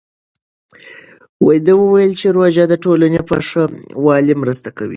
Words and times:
ده 1.65 1.71
وویل 1.81 2.11
چې 2.21 2.27
روژه 2.37 2.63
د 2.67 2.73
ټولنې 2.83 3.21
په 3.29 3.35
ښه 3.47 3.63
والي 4.05 4.33
مرسته 4.41 4.69
کوي. 4.77 4.89